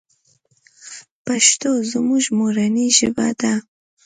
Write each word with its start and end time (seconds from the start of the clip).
پښتو 1.25 1.71
زموږ 1.91 2.23
مورنۍ 2.37 2.87
ژبه 2.97 3.27
ده. 3.39 3.53